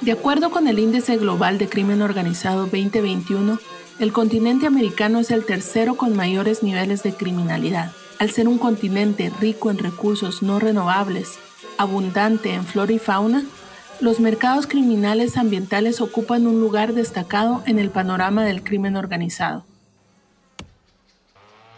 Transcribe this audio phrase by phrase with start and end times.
[0.00, 3.58] De acuerdo con el Índice Global de Crimen Organizado 2021,
[3.98, 7.92] el continente americano es el tercero con mayores niveles de criminalidad.
[8.18, 11.38] Al ser un continente rico en recursos no renovables,
[11.76, 13.44] abundante en flora y fauna,
[14.00, 19.64] los mercados criminales ambientales ocupan un lugar destacado en el panorama del crimen organizado.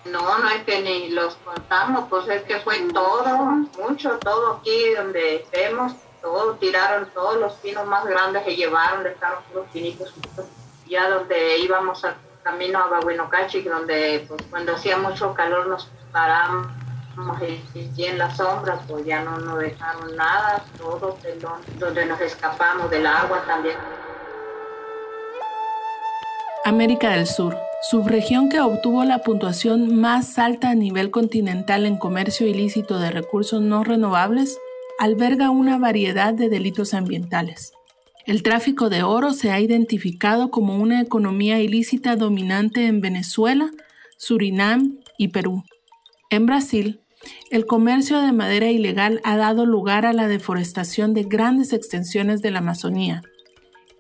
[0.05, 3.37] No, no es que ni los contamos, pues es que fue todo,
[3.79, 5.93] mucho, todo aquí donde vemos,
[6.23, 10.15] todo, tiraron todos los pinos más grandes que llevaron, dejaron los pinitos,
[10.89, 16.69] ya donde íbamos al camino a Babuinocachi, donde pues, cuando hacía mucho calor nos paramos
[17.27, 17.51] pues
[19.25, 21.17] no nos dejaron nada, todo
[21.79, 23.77] donde nos escapamos del agua también.
[26.65, 27.57] América del Sur,
[27.91, 33.63] subregión que obtuvo la puntuación más alta a nivel continental en comercio ilícito de recursos
[33.63, 34.59] no renovables,
[34.99, 37.73] alberga una variedad de delitos ambientales.
[38.27, 43.71] El tráfico de oro se ha identificado como una economía ilícita dominante en Venezuela,
[44.19, 45.65] Surinam y Perú.
[46.29, 47.01] En Brasil,
[47.51, 52.51] el comercio de madera ilegal ha dado lugar a la deforestación de grandes extensiones de
[52.51, 53.23] la Amazonía,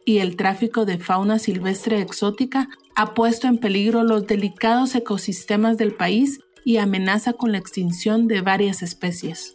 [0.04, 5.94] y el tráfico de fauna silvestre exótica ha puesto en peligro los delicados ecosistemas del
[5.94, 9.54] país y amenaza con la extinción de varias especies.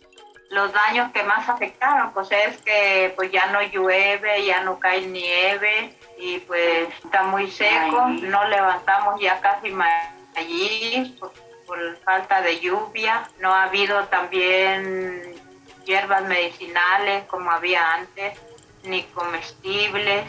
[0.52, 5.08] Los daños que más afectaron pues es que pues ya no llueve, ya no cae
[5.08, 9.74] nieve y pues está muy seco, no levantamos ya casi
[10.36, 11.18] allí
[11.66, 15.22] por falta de lluvia, no ha habido también
[15.86, 18.34] hierbas medicinales como había antes,
[18.84, 20.26] ni comestibles.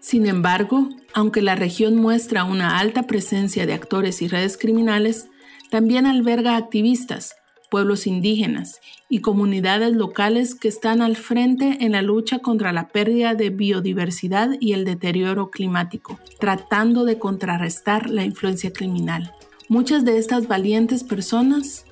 [0.00, 5.28] Sin embargo, aunque la región muestra una alta presencia de actores y redes criminales,
[5.70, 7.36] también alberga activistas,
[7.70, 13.34] pueblos indígenas y comunidades locales que están al frente en la lucha contra la pérdida
[13.34, 19.32] de biodiversidad y el deterioro climático, tratando de contrarrestar la influencia criminal.
[19.70, 21.84] Muchas de estas valientes personas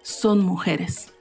[0.00, 1.12] son mujeres.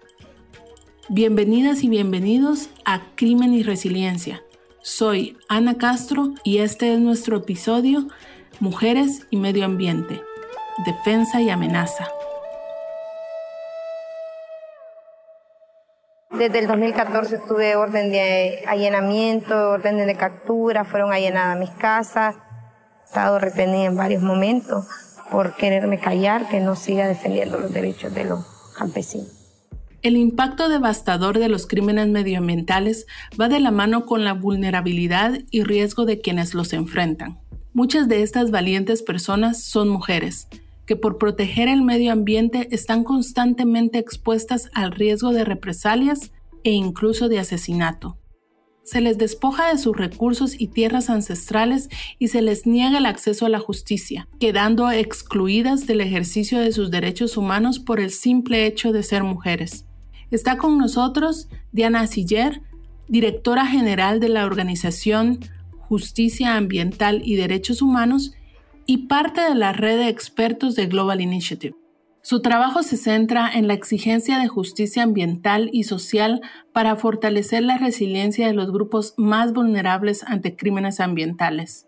[1.09, 4.41] Bienvenidas y bienvenidos a Crimen y Resiliencia.
[4.81, 8.07] Soy Ana Castro y este es nuestro episodio
[8.61, 10.21] Mujeres y Medio Ambiente,
[10.85, 12.07] Defensa y Amenaza.
[16.29, 22.37] Desde el 2014 tuve orden de allanamiento, orden de captura, fueron allenadas mis casas,
[23.01, 28.13] he estado retenida en varios momentos por quererme callar, que no siga defendiendo los derechos
[28.13, 28.45] de los
[28.77, 29.29] campesinos.
[30.01, 33.07] El impacto devastador de los crímenes medioambientales
[33.39, 37.39] va de la mano con la vulnerabilidad y riesgo de quienes los enfrentan.
[37.73, 40.47] Muchas de estas valientes personas son mujeres,
[40.85, 46.31] que por proteger el medio ambiente están constantemente expuestas al riesgo de represalias
[46.63, 48.17] e incluso de asesinato
[48.85, 53.45] se les despoja de sus recursos y tierras ancestrales y se les niega el acceso
[53.45, 58.93] a la justicia, quedando excluidas del ejercicio de sus derechos humanos por el simple hecho
[58.93, 59.85] de ser mujeres.
[60.31, 62.61] Está con nosotros Diana Siller,
[63.07, 65.39] directora general de la organización
[65.71, 68.33] Justicia Ambiental y Derechos Humanos
[68.85, 71.75] y parte de la red de expertos de Global Initiative.
[72.25, 76.41] Su trabajo se centra en la exigencia de justicia ambiental y social
[76.73, 81.87] para fortalecer la resiliencia de los grupos más vulnerables ante crímenes ambientales.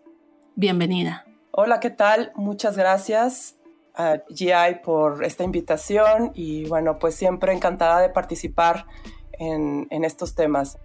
[0.54, 1.26] Bienvenida.
[1.50, 2.30] Hola, ¿qué tal?
[2.36, 3.56] Muchas gracias
[3.96, 8.86] a GI por esta invitación y bueno, pues siempre encantada de participar
[9.40, 10.78] en, en estos temas.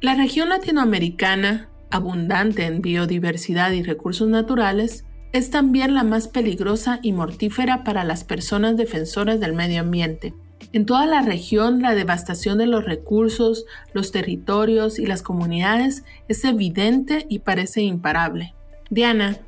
[0.00, 5.04] La región latinoamericana, abundante en biodiversidad y recursos naturales,
[5.34, 10.32] es también la más peligrosa y mortífera para las personas defensoras del medio ambiente.
[10.72, 16.44] En toda la región, la devastación de los recursos, los territorios y las comunidades es
[16.44, 18.54] evidente y parece imparable.
[18.90, 19.38] Diana,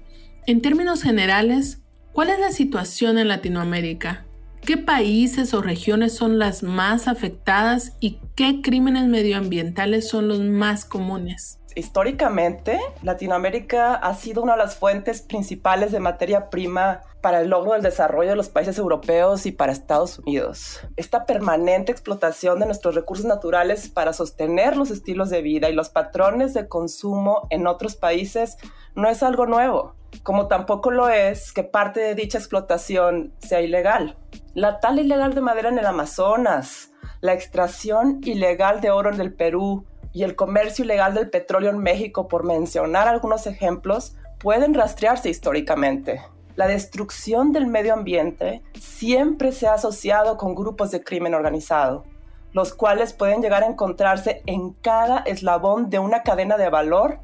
[0.48, 4.26] en términos generales, ¿cuál es la situación en Latinoamérica?
[4.62, 10.84] ¿Qué países o regiones son las más afectadas y qué crímenes medioambientales son los más
[10.84, 11.60] comunes?
[11.76, 17.72] Históricamente, Latinoamérica ha sido una de las fuentes principales de materia prima para el logro
[17.72, 20.80] del desarrollo de los países europeos y para Estados Unidos.
[20.96, 25.90] Esta permanente explotación de nuestros recursos naturales para sostener los estilos de vida y los
[25.90, 28.56] patrones de consumo en otros países
[28.94, 34.16] no es algo nuevo, como tampoco lo es que parte de dicha explotación sea ilegal.
[34.54, 36.90] La tala ilegal de madera en el Amazonas,
[37.20, 39.84] la extracción ilegal de oro en el Perú,
[40.16, 46.22] y el comercio ilegal del petróleo en México, por mencionar algunos ejemplos, pueden rastrearse históricamente.
[46.54, 52.06] La destrucción del medio ambiente siempre se ha asociado con grupos de crimen organizado,
[52.52, 57.18] los cuales pueden llegar a encontrarse en cada eslabón de una cadena de valor,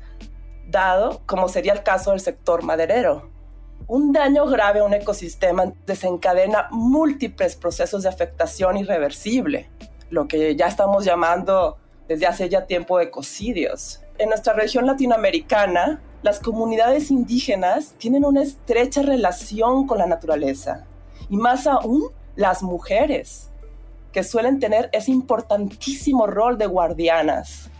[0.68, 3.30] dado como sería el caso del sector maderero.
[3.86, 9.70] Un daño grave a un ecosistema desencadena múltiples procesos de afectación irreversible,
[10.10, 14.00] lo que ya estamos llamando desde hace ya tiempo ecocidios.
[14.18, 20.86] En nuestra región latinoamericana, las comunidades indígenas tienen una estrecha relación con la naturaleza
[21.28, 22.04] y más aún
[22.36, 23.50] las mujeres,
[24.12, 27.70] que suelen tener ese importantísimo rol de guardianas.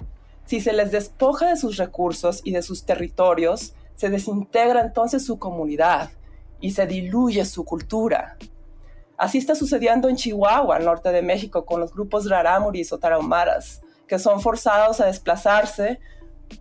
[0.46, 5.38] Si se les despoja de sus recursos y de sus territorios, se desintegra entonces su
[5.38, 6.10] comunidad
[6.60, 8.36] y se diluye su cultura.
[9.16, 13.81] Así está sucediendo en Chihuahua, al norte de México, con los grupos rarámuris o tarahumaras,
[14.12, 15.98] que son forzados a desplazarse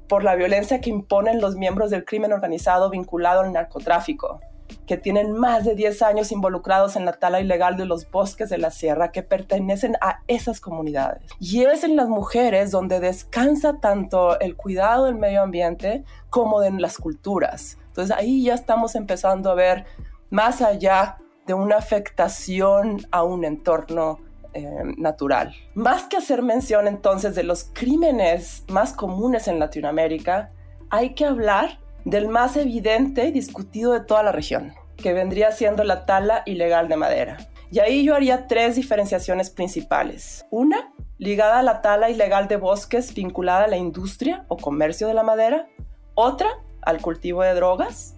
[0.07, 4.39] por la violencia que imponen los miembros del crimen organizado vinculado al narcotráfico,
[4.87, 8.57] que tienen más de 10 años involucrados en la tala ilegal de los bosques de
[8.57, 11.23] la sierra que pertenecen a esas comunidades.
[11.41, 16.71] Y es en las mujeres donde descansa tanto el cuidado del medio ambiente como de
[16.71, 17.77] las culturas.
[17.87, 19.83] Entonces ahí ya estamos empezando a ver
[20.29, 24.19] más allá de una afectación a un entorno
[24.53, 25.53] eh, natural.
[25.73, 30.51] Más que hacer mención entonces de los crímenes más comunes en Latinoamérica,
[30.89, 35.83] hay que hablar del más evidente y discutido de toda la región, que vendría siendo
[35.83, 37.37] la tala ilegal de madera.
[37.71, 40.45] Y ahí yo haría tres diferenciaciones principales.
[40.49, 45.13] Una, ligada a la tala ilegal de bosques vinculada a la industria o comercio de
[45.13, 45.67] la madera.
[46.13, 46.49] Otra,
[46.81, 48.15] al cultivo de drogas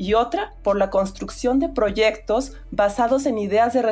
[0.00, 3.82] y otra por la construcción de proyectos basados en ideas de,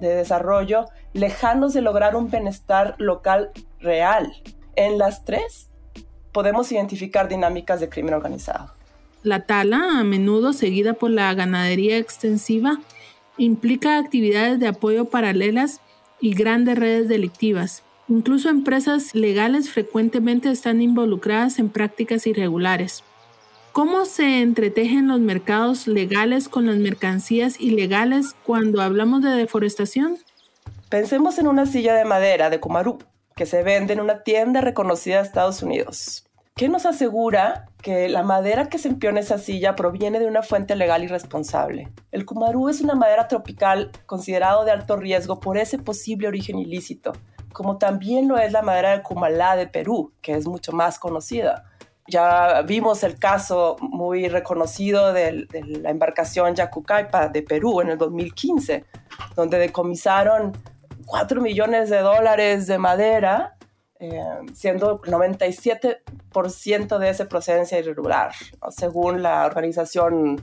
[0.00, 4.32] desarrollo lejanos de lograr un bienestar local real.
[4.76, 5.68] En las tres
[6.32, 8.72] podemos identificar dinámicas de crimen organizado.
[9.22, 12.80] La tala, a menudo seguida por la ganadería extensiva,
[13.36, 15.82] implica actividades de apoyo paralelas
[16.18, 17.82] y grandes redes delictivas.
[18.08, 23.04] Incluso empresas legales frecuentemente están involucradas en prácticas irregulares.
[23.78, 30.18] ¿Cómo se entretejen los mercados legales con las mercancías ilegales cuando hablamos de deforestación?
[30.88, 32.98] Pensemos en una silla de madera de Kumaru
[33.36, 36.26] que se vende en una tienda reconocida de Estados Unidos.
[36.56, 40.74] ¿Qué nos asegura que la madera que se en esa silla proviene de una fuente
[40.74, 41.88] legal y responsable?
[42.10, 47.12] El Kumaru es una madera tropical considerado de alto riesgo por ese posible origen ilícito,
[47.52, 51.67] como también lo es la madera de Kumalá de Perú, que es mucho más conocida
[52.08, 55.46] ya vimos el caso muy reconocido de,
[55.82, 58.84] la embarcación Yacucaipa de Perú en el 2015,
[59.36, 60.56] donde decomisaron
[61.06, 63.56] 4 millones de dólares de madera,
[64.00, 64.20] eh,
[64.54, 68.32] siendo 97% de esa procedencia irregular,
[68.70, 70.42] según la organización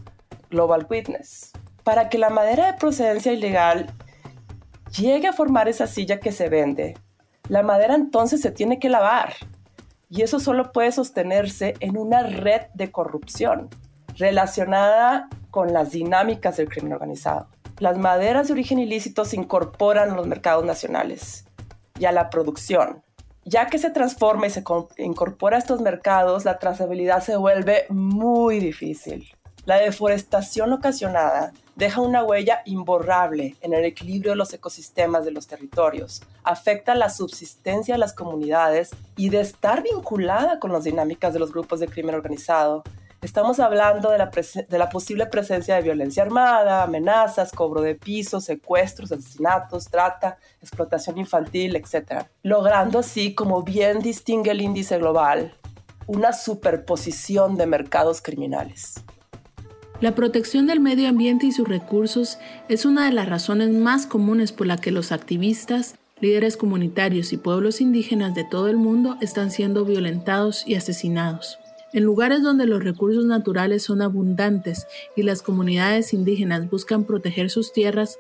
[0.52, 1.52] Global Witness.
[1.84, 3.92] Para que la madera de procedencia ilegal
[4.96, 6.96] llegue a formar esa silla que se vende,
[7.50, 9.34] la madera entonces se tiene que lavar
[10.10, 13.70] y eso solo puede sostenerse en una red de corrupción
[14.18, 17.48] relacionada con las dinámicas del crimen organizado.
[17.80, 21.46] Las maderas de origen ilícito se incorporan a los mercados nacionales
[22.00, 23.04] y a la producción.
[23.44, 24.64] Ya que se transforma y se
[24.98, 29.28] incorpora a estos mercados, la trazabilidad se vuelve muy difícil.
[29.66, 35.48] La deforestación ocasionada deja una huella imborrable en el equilibrio de los ecosistemas de los
[35.48, 41.40] territorios, afecta la subsistencia de las comunidades y de estar vinculada con las dinámicas de
[41.40, 42.84] los grupos de crimen organizado.
[43.24, 48.44] Estamos hablando de la, de la posible presencia de violencia armada, amenazas, cobro de pisos,
[48.44, 52.28] secuestros, asesinatos, trata, explotación infantil, etc.
[52.44, 55.56] Logrando así, como bien distingue el índice global,
[56.06, 59.04] una superposición de mercados criminales.
[60.02, 62.38] La protección del medio ambiente y sus recursos
[62.68, 67.38] es una de las razones más comunes por la que los activistas, líderes comunitarios y
[67.38, 71.60] pueblos indígenas de todo el mundo están siendo violentados y asesinados.
[71.94, 74.86] En lugares donde los recursos naturales son abundantes
[75.16, 78.18] y las comunidades indígenas buscan proteger sus tierras,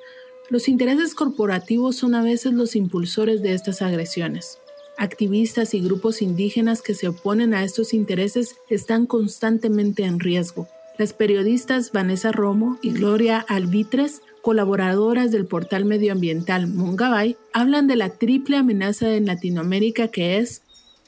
[0.50, 4.60] los intereses corporativos son a veces los impulsores de estas agresiones.
[4.98, 10.70] Activistas y grupos indígenas que se oponen a estos intereses están constantemente en riesgo.
[10.98, 18.10] Las periodistas Vanessa Romo y Gloria Albitres, colaboradoras del portal medioambiental Mungabay, hablan de la
[18.12, 20.62] triple amenaza en Latinoamérica que es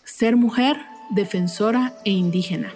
[0.03, 0.75] ser mujer,
[1.12, 2.74] defensora e indígena.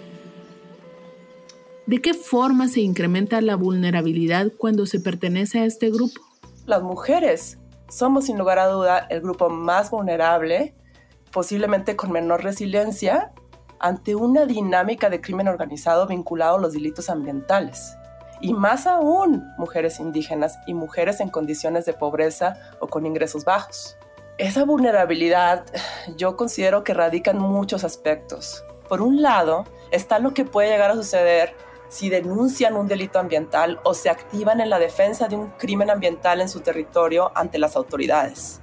[1.85, 6.21] ¿De qué forma se incrementa la vulnerabilidad cuando se pertenece a este grupo?
[6.65, 7.57] Las mujeres
[7.89, 10.73] somos sin lugar a duda el grupo más vulnerable,
[11.29, 13.33] posiblemente con menor resiliencia
[13.81, 17.97] ante una dinámica de crimen organizado vinculado a los delitos ambientales.
[18.39, 23.97] Y más aún mujeres indígenas y mujeres en condiciones de pobreza o con ingresos bajos.
[24.37, 25.65] Esa vulnerabilidad
[26.15, 28.63] yo considero que radica en muchos aspectos.
[28.87, 31.55] Por un lado, está lo que puede llegar a suceder
[31.89, 36.39] si denuncian un delito ambiental o se activan en la defensa de un crimen ambiental
[36.39, 38.61] en su territorio ante las autoridades.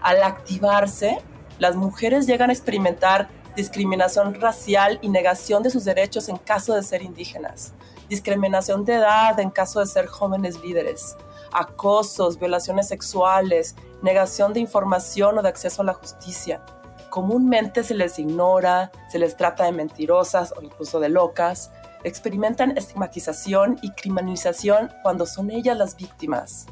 [0.00, 1.18] Al activarse,
[1.58, 6.82] las mujeres llegan a experimentar discriminación racial y negación de sus derechos en caso de
[6.82, 7.74] ser indígenas,
[8.08, 11.16] discriminación de edad en caso de ser jóvenes líderes,
[11.52, 16.64] acosos, violaciones sexuales, negación de información o de acceso a la justicia.
[17.10, 21.72] Comúnmente se les ignora, se les trata de mentirosas o incluso de locas,
[22.04, 26.66] experimentan estigmatización y criminalización cuando son ellas las víctimas,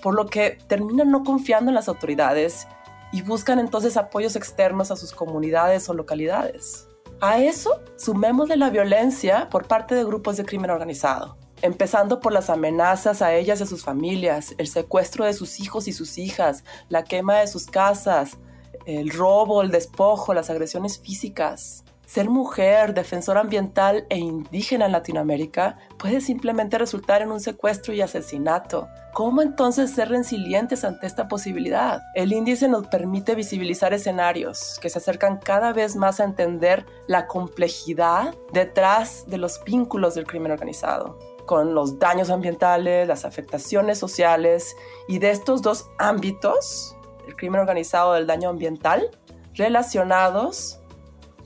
[0.00, 2.66] por lo que terminan no confiando en las autoridades
[3.14, 6.88] y buscan entonces apoyos externos a sus comunidades o localidades.
[7.20, 12.50] A eso sumémosle la violencia por parte de grupos de crimen organizado, empezando por las
[12.50, 16.64] amenazas a ellas y a sus familias, el secuestro de sus hijos y sus hijas,
[16.88, 18.36] la quema de sus casas,
[18.84, 21.83] el robo, el despojo, las agresiones físicas.
[22.06, 28.02] Ser mujer, defensora ambiental e indígena en Latinoamérica puede simplemente resultar en un secuestro y
[28.02, 28.88] asesinato.
[29.14, 32.02] ¿Cómo entonces ser resilientes ante esta posibilidad?
[32.14, 37.26] El índice nos permite visibilizar escenarios que se acercan cada vez más a entender la
[37.26, 44.76] complejidad detrás de los vínculos del crimen organizado con los daños ambientales, las afectaciones sociales
[45.08, 46.96] y de estos dos ámbitos,
[47.26, 49.10] el crimen organizado del daño ambiental,
[49.54, 50.80] relacionados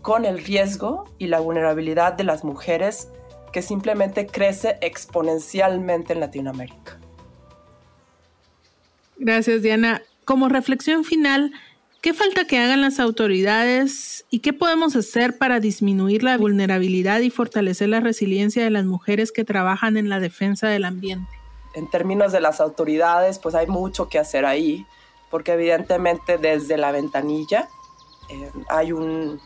[0.09, 3.11] con el riesgo y la vulnerabilidad de las mujeres
[3.53, 6.99] que simplemente crece exponencialmente en Latinoamérica.
[9.19, 10.01] Gracias, Diana.
[10.25, 11.53] Como reflexión final,
[12.01, 17.29] ¿qué falta que hagan las autoridades y qué podemos hacer para disminuir la vulnerabilidad y
[17.29, 21.31] fortalecer la resiliencia de las mujeres que trabajan en la defensa del ambiente?
[21.75, 24.87] En términos de las autoridades, pues hay mucho que hacer ahí,
[25.31, 27.69] porque evidentemente desde la ventanilla
[28.31, 29.39] eh, hay un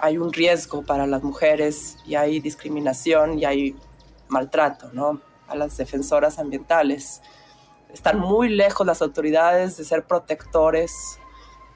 [0.00, 3.76] hay un riesgo para las mujeres y hay discriminación y hay
[4.28, 5.20] maltrato, ¿no?
[5.46, 7.20] A las defensoras ambientales.
[7.92, 11.18] Están muy lejos las autoridades de ser protectores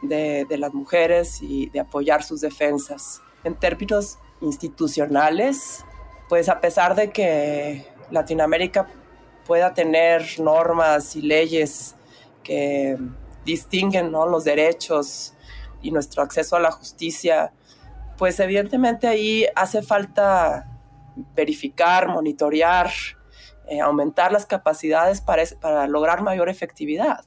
[0.00, 3.20] de, de las mujeres y de apoyar sus defensas.
[3.42, 5.84] En términos institucionales,
[6.28, 8.88] pues a pesar de que Latinoamérica
[9.46, 11.94] pueda tener normas y leyes
[12.42, 12.96] que
[13.44, 14.26] distinguen ¿no?
[14.26, 15.34] los derechos
[15.82, 17.52] y nuestro acceso a la justicia,
[18.16, 20.70] pues evidentemente ahí hace falta
[21.34, 22.90] verificar, monitorear,
[23.68, 27.24] eh, aumentar las capacidades para, para lograr mayor efectividad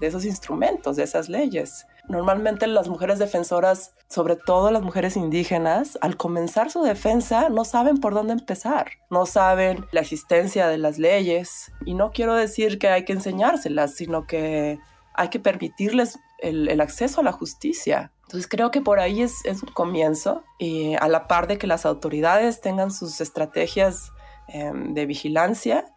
[0.00, 1.86] de esos instrumentos, de esas leyes.
[2.08, 7.98] Normalmente las mujeres defensoras, sobre todo las mujeres indígenas, al comenzar su defensa no saben
[7.98, 12.88] por dónde empezar, no saben la existencia de las leyes y no quiero decir que
[12.88, 14.80] hay que enseñárselas, sino que
[15.14, 18.12] hay que permitirles el, el acceso a la justicia.
[18.30, 21.84] Entonces creo que por ahí es, un comienzo y a la par de que las
[21.84, 24.12] autoridades tengan sus estrategias
[24.46, 25.92] em, de vigilancia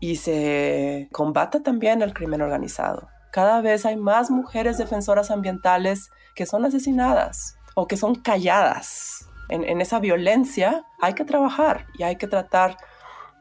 [0.00, 3.06] y se combata también el crimen organizado.
[3.30, 9.28] Cada vez hay más mujeres defensoras ambientales que son asesinadas o que son calladas.
[9.48, 12.78] En esa violencia hay que trabajar y hay que tratar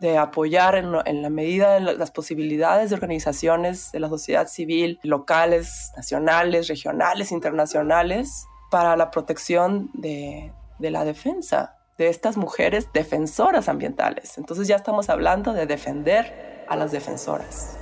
[0.02, 5.92] de apoyar en, la medida de las posibilidades de organizaciones de la sociedad civil locales,
[5.96, 14.38] nacionales, regionales, internacionales, para la protección de la defensa de estas mujeres defensoras ambientales.
[14.38, 17.78] Entonces ya estamos hablando de defender a las defensoras.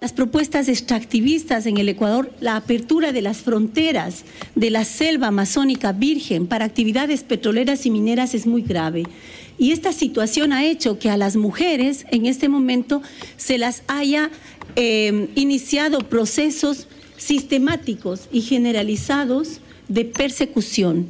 [0.00, 5.92] Las propuestas extractivistas en el Ecuador, la apertura de las fronteras de la selva amazónica
[5.92, 9.04] virgen para actividades petroleras y mineras es muy grave.
[9.58, 13.02] Y esta situación ha hecho que a las mujeres en este momento
[13.36, 14.30] se las haya
[14.76, 21.08] eh, iniciado procesos sistemáticos y generalizados de persecución.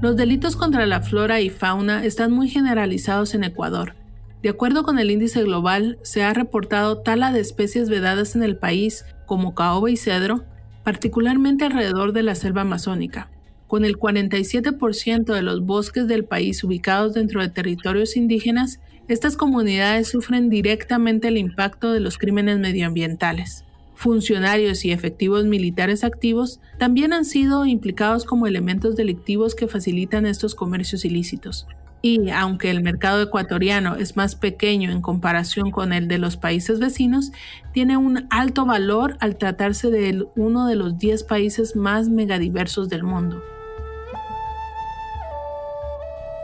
[0.00, 3.94] Los delitos contra la flora y fauna están muy generalizados en Ecuador.
[4.42, 8.56] De acuerdo con el índice global, se ha reportado tala de especies vedadas en el
[8.56, 10.44] país, como caoba y cedro,
[10.84, 13.28] particularmente alrededor de la selva amazónica.
[13.68, 20.08] Con el 47% de los bosques del país ubicados dentro de territorios indígenas, estas comunidades
[20.08, 23.64] sufren directamente el impacto de los crímenes medioambientales.
[23.94, 30.54] Funcionarios y efectivos militares activos también han sido implicados como elementos delictivos que facilitan estos
[30.54, 31.66] comercios ilícitos.
[32.00, 36.78] y aunque el mercado ecuatoriano es más pequeño en comparación con el de los países
[36.78, 37.32] vecinos,
[37.72, 43.02] tiene un alto valor al tratarse de uno de los 10 países más megadiversos del
[43.02, 43.42] mundo.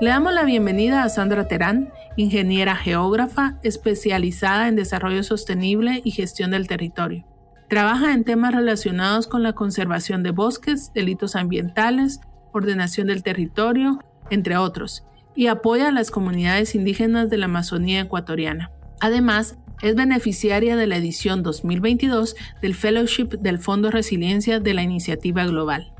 [0.05, 6.51] Le damos la bienvenida a Sandra Terán, ingeniera geógrafa especializada en desarrollo sostenible y gestión
[6.51, 7.25] del territorio.
[7.71, 12.21] Trabaja en temas relacionados con la conservación de bosques, delitos ambientales,
[12.53, 18.73] ordenación del territorio, entre otros, y apoya a las comunidades indígenas de la Amazonía ecuatoriana.
[19.01, 25.47] Además, es beneficiaria de la edición 2022 del Fellowship del Fondo Resiliencia de la Iniciativa
[25.47, 25.95] Global.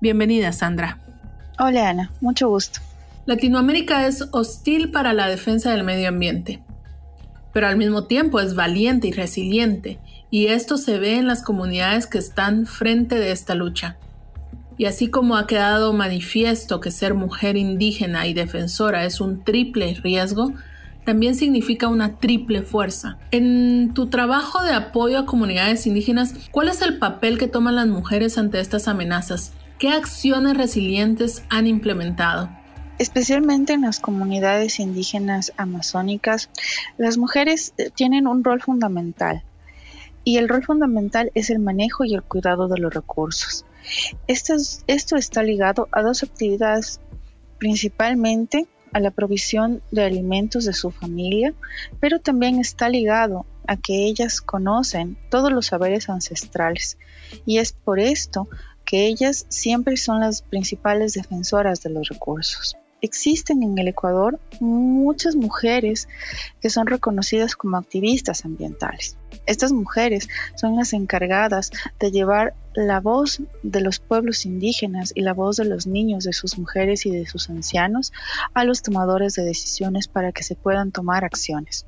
[0.00, 1.00] Bienvenida, Sandra.
[1.58, 2.12] Hola, Ana.
[2.20, 2.80] Mucho gusto.
[3.24, 6.60] Latinoamérica es hostil para la defensa del medio ambiente,
[7.52, 12.08] pero al mismo tiempo es valiente y resiliente, y esto se ve en las comunidades
[12.08, 13.96] que están frente de esta lucha.
[14.76, 19.94] Y así como ha quedado manifiesto que ser mujer indígena y defensora es un triple
[20.02, 20.52] riesgo,
[21.04, 23.18] también significa una triple fuerza.
[23.30, 27.86] En tu trabajo de apoyo a comunidades indígenas, ¿cuál es el papel que toman las
[27.86, 29.52] mujeres ante estas amenazas?
[29.78, 32.61] ¿Qué acciones resilientes han implementado?
[33.02, 36.50] Especialmente en las comunidades indígenas amazónicas,
[36.98, 39.42] las mujeres eh, tienen un rol fundamental.
[40.22, 43.64] Y el rol fundamental es el manejo y el cuidado de los recursos.
[44.28, 44.54] Esto,
[44.86, 47.00] esto está ligado a dos actividades,
[47.58, 51.54] principalmente a la provisión de alimentos de su familia,
[51.98, 56.98] pero también está ligado a que ellas conocen todos los saberes ancestrales.
[57.46, 58.48] Y es por esto
[58.84, 65.36] que ellas siempre son las principales defensoras de los recursos existen en el Ecuador muchas
[65.36, 66.08] mujeres
[66.60, 69.16] que son reconocidas como activistas ambientales.
[69.44, 75.34] Estas mujeres son las encargadas de llevar la voz de los pueblos indígenas y la
[75.34, 78.12] voz de los niños, de sus mujeres y de sus ancianos
[78.54, 81.86] a los tomadores de decisiones para que se puedan tomar acciones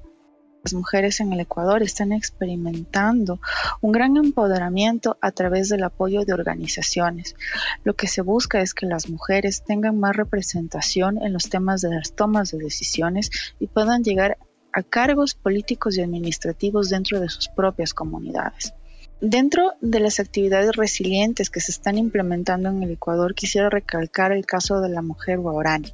[0.65, 3.39] las mujeres en el Ecuador están experimentando
[3.83, 7.37] un gran empoderamiento a través del apoyo de organizaciones.
[7.85, 11.95] Lo que se busca es que las mujeres tengan más representación en los temas de
[11.95, 13.31] las tomas de decisiones
[13.61, 14.39] y puedan llegar
[14.73, 18.73] a cargos políticos y administrativos dentro de sus propias comunidades.
[19.21, 24.47] Dentro de las actividades resilientes que se están implementando en el Ecuador, quisiera recalcar el
[24.47, 25.93] caso de la mujer guarani.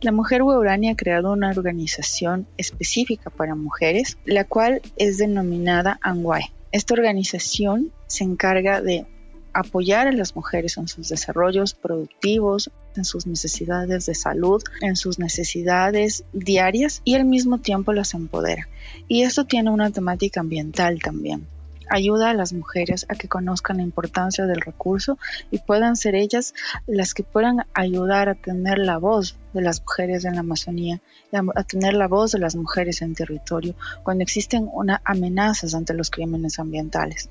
[0.00, 6.52] La Mujer Guarani ha creado una organización específica para mujeres, la cual es denominada ANGUAE.
[6.72, 9.06] Esta organización se encarga de
[9.52, 15.18] apoyar a las mujeres en sus desarrollos productivos, en sus necesidades de salud, en sus
[15.18, 18.68] necesidades diarias y al mismo tiempo las empodera.
[19.08, 21.46] Y esto tiene una temática ambiental también
[21.90, 25.18] ayuda a las mujeres a que conozcan la importancia del recurso
[25.50, 26.54] y puedan ser ellas
[26.86, 31.00] las que puedan ayudar a tener la voz de las mujeres en la Amazonía,
[31.32, 36.10] a tener la voz de las mujeres en territorio cuando existen una amenazas ante los
[36.10, 37.28] crímenes ambientales.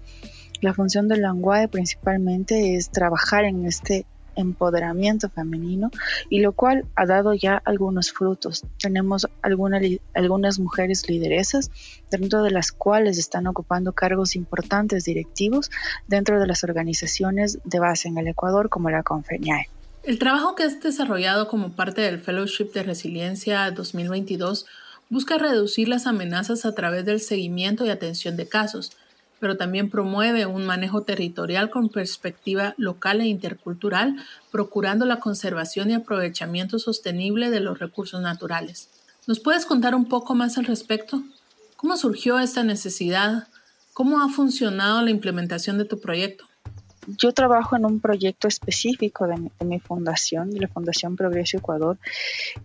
[0.62, 4.06] La función del lenguaje principalmente es trabajar en este
[4.42, 5.90] empoderamiento femenino
[6.30, 8.66] y lo cual ha dado ya algunos frutos.
[8.82, 11.72] Tenemos algunas mujeres lideresas
[12.10, 15.72] dentro de las cuales están ocupando cargos importantes directivos
[16.08, 19.70] dentro de las organizaciones de base en el Ecuador como la Confeñae.
[20.04, 24.66] El trabajo que has desarrollado como parte del Fellowship de Resiliencia 2022
[25.12, 28.94] busca reducir las amenazas a través del seguimiento y atención de casos,
[29.42, 34.16] pero también promueve un manejo territorial con perspectiva local e intercultural,
[34.52, 38.90] procurando la conservación y aprovechamiento sostenible de los recursos naturales.
[39.26, 41.24] ¿Nos puedes contar un poco más al respecto?
[41.76, 43.48] ¿Cómo surgió esta necesidad?
[43.94, 46.46] ¿Cómo ha funcionado la implementación de tu proyecto?
[47.08, 51.98] Yo trabajo en un proyecto específico de mi, fundación, de la Fundación Progreso Ecuador,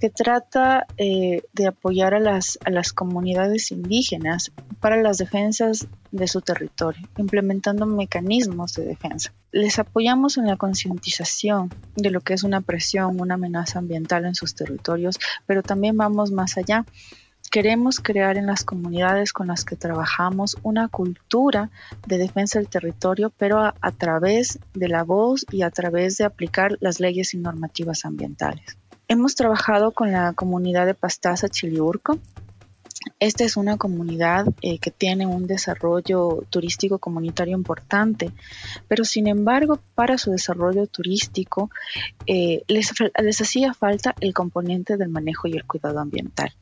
[0.01, 6.29] que trata eh, de apoyar a las, a las comunidades indígenas para las defensas de
[6.29, 9.33] su territorio, implementando mecanismos de defensa.
[9.53, 14.35] Les apoyamos en la concientización de lo que es una presión, una amenaza ambiental en
[14.35, 16.85] sus territorios, pero también vamos más allá
[17.51, 21.71] Queremos crear en las comunidades con las que trabajamos una cultura
[22.07, 26.77] de defensa del territorio, pero a, través de la voz y a través de aplicar
[26.81, 28.77] las leyes y normativas ambientales.
[29.09, 32.19] Hemos trabajado con la comunidad de Pastaza Chiliurco.
[33.21, 38.33] Esta es una comunidad eh, que tiene un desarrollo turístico comunitario importante,
[38.89, 41.71] pero sin embargo para su desarrollo turístico
[42.27, 46.53] eh, les hacía falta el componente del manejo y el cuidado ambiental.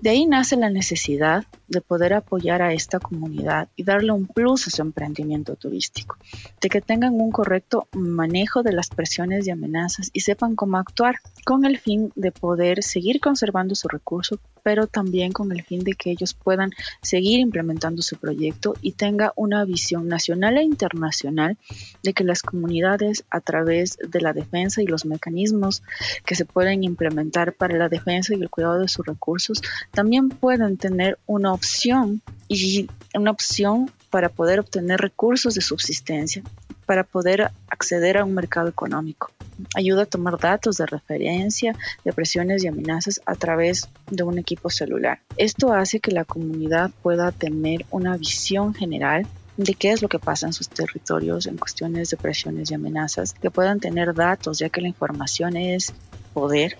[0.00, 4.66] De ahí nace la necesidad de poder apoyar a esta comunidad y darle un plus
[4.66, 6.16] a su emprendimiento turístico,
[6.58, 11.16] de que tengan un correcto manejo de las presiones y amenazas y sepan cómo actuar
[11.44, 15.94] con el fin de poder seguir conservando su recurso, pero también con el fin de
[15.94, 16.70] que ellos puedan
[17.02, 21.56] seguir implementando su proyecto y tenga una visión nacional e internacional
[22.02, 25.82] de que las comunidades a través de la defensa y los mecanismos
[26.24, 30.76] que se pueden implementar para la defensa y el cuidado de sus recursos también pueden
[30.76, 36.42] tener una opción y una opción para poder obtener recursos de subsistencia,
[36.84, 39.30] para poder acceder a un mercado económico.
[39.74, 44.70] Ayuda a tomar datos de referencia, de presiones y amenazas a través de un equipo
[44.70, 45.20] celular.
[45.36, 50.18] Esto hace que la comunidad pueda tener una visión general de qué es lo que
[50.18, 54.68] pasa en sus territorios en cuestiones de presiones y amenazas, que puedan tener datos, ya
[54.70, 55.92] que la información es
[56.32, 56.76] poder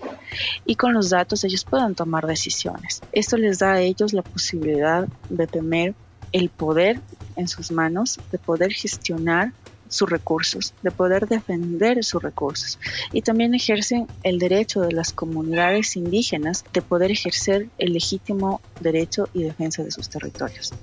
[0.65, 3.01] y con los datos ellos puedan tomar decisiones.
[3.11, 5.93] Esto les da a ellos la posibilidad de tener
[6.31, 7.01] el poder
[7.35, 9.53] en sus manos, de poder gestionar
[9.91, 12.79] sus recursos, de poder defender sus recursos.
[13.11, 19.29] Y también ejercen el derecho de las comunidades indígenas de poder ejercer el legítimo derecho
[19.33, 20.73] y defensa de sus territorios.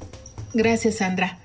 [0.54, 1.38] Gracias, Sandra.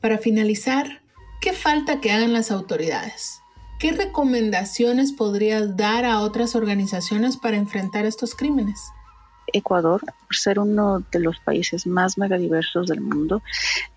[0.00, 1.02] Para finalizar,
[1.40, 3.38] ¿qué falta que hagan las autoridades?
[3.78, 8.80] ¿Qué recomendaciones podrías dar a otras organizaciones para enfrentar estos crímenes?
[9.52, 13.42] Ecuador, por ser uno de los países más megadiversos del mundo,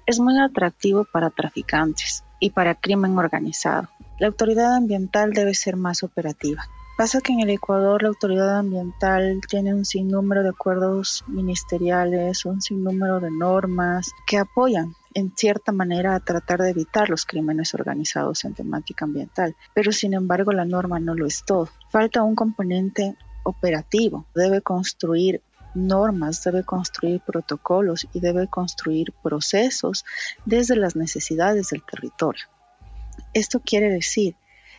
[0.06, 3.88] es muy atractivo para traficantes y para crimen organizado.
[4.20, 6.68] La autoridad ambiental debe ser más operativa.
[6.96, 12.62] Pasa que en el Ecuador la autoridad ambiental tiene un sinnúmero de acuerdos ministeriales, un
[12.62, 18.46] sinnúmero de normas que apoyan en cierta manera a tratar de evitar los crímenes organizados
[18.46, 21.70] en temática ambiental, pero sin embargo la norma no lo es todo.
[21.90, 25.42] Falta un componente operativo, debe construir
[25.76, 30.06] normas, debe construir protocolos y debe construir procesos
[30.46, 32.46] desde las necesidades del territorio.
[33.34, 34.36] Esto quiere decir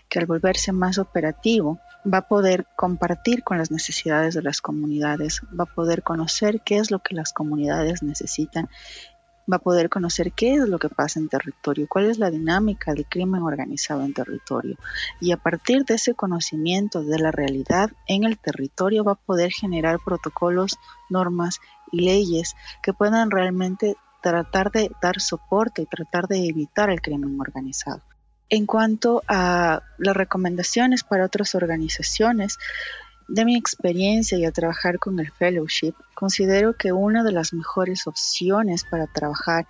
[0.08, 1.78] que al volverse más operativo,
[2.12, 6.76] va a poder compartir con las necesidades de las comunidades, va a poder conocer qué
[6.76, 8.68] es lo que las comunidades necesitan
[9.50, 12.92] va a poder conocer qué es lo que pasa en territorio, cuál es la dinámica
[12.92, 14.76] del crimen organizado en territorio.
[15.20, 19.52] Y a partir de ese conocimiento de la realidad en el territorio va a poder
[19.52, 20.78] generar protocolos,
[21.10, 21.60] normas
[21.92, 27.38] y leyes que puedan realmente tratar de dar soporte y tratar de evitar el crimen
[27.40, 28.02] organizado.
[28.48, 32.58] En cuanto a las recomendaciones para otras organizaciones,
[33.28, 38.06] de mi experiencia y a trabajar con el fellowship, considero que una de las mejores
[38.06, 39.66] opciones para trabajar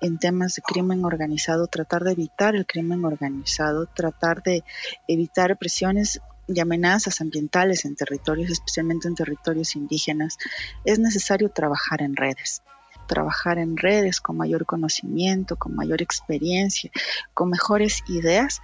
[0.00, 4.64] en temas de crimen organizado, tratar de evitar el crimen organizado, tratar de
[5.06, 10.38] evitar presiones y amenazas ambientales en territorios, especialmente en territorios indígenas,
[10.84, 12.62] es necesario trabajar en redes.
[13.06, 16.90] Trabajar en redes con mayor conocimiento, con mayor experiencia,
[17.34, 18.60] con mejores ideas,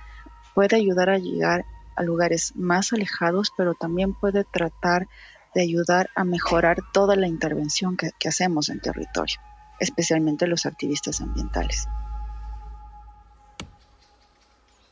[0.55, 1.65] puede ayudar a llegar
[1.99, 5.09] a lugares más alejados, pero también puede tratar
[5.55, 9.37] de ayudar a mejorar toda la intervención que, hacemos en territorio,
[9.81, 11.89] especialmente los activistas ambientales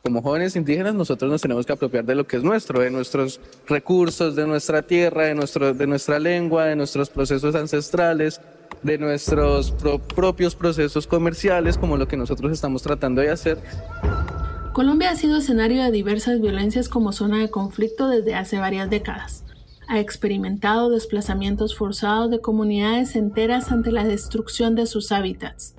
[0.02, 3.40] como jóvenes indígenas nosotros nos tenemos que apropiar de lo que es nuestro, de nuestros
[3.66, 8.40] recursos, de nuestra tierra, de, nuestro, de nuestra lengua, de nuestros procesos ancestrales,
[8.84, 9.72] de nuestros
[10.14, 13.58] propios procesos comerciales, como lo que nosotros estamos tratando de hacer.
[14.76, 19.42] Colombia ha sido escenario de diversas violencias como zona de conflicto desde hace varias décadas.
[19.88, 25.76] Ha experimentado desplazamientos forzados de comunidades enteras ante la destrucción de sus hábitats.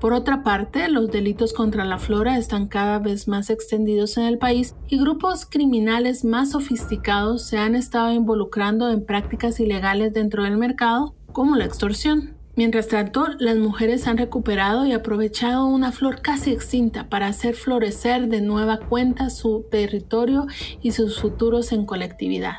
[0.00, 4.38] Por otra parte, los delitos contra la flora están cada vez más extendidos en el
[4.38, 10.56] país y grupos criminales más sofisticados se han estado involucrando en prácticas ilegales dentro del
[10.56, 12.39] mercado, como la extorsión.
[12.60, 18.28] Mientras tanto, las mujeres han recuperado y aprovechado una flor casi extinta para hacer florecer
[18.28, 20.46] de nueva cuenta su territorio
[20.82, 22.56] y sus futuros en colectividad.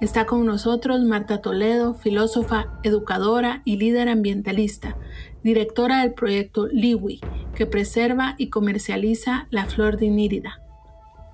[0.00, 4.96] Está con nosotros Marta Toledo, filósofa, educadora y líder ambientalista,
[5.42, 7.20] directora del proyecto Liwi,
[7.54, 10.62] que preserva y comercializa la flor de Inírida.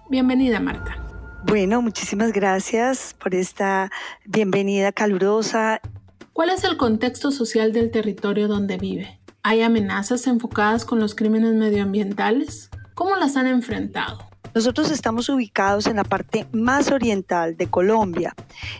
[0.09, 1.07] Bienvenida, Marta.
[1.47, 3.93] Bueno, muchísimas gracias por esta
[4.27, 5.81] bienvenida calurosa
[6.41, 9.21] ¿Cuál es el contexto social del territorio donde vive?
[9.43, 12.71] ¿Hay amenazas enfocadas con los crímenes medioambientales?
[12.95, 14.27] ¿Cómo las han enfrentado?
[14.55, 18.35] Nosotros estamos ubicados en la parte más oriental de Colombia,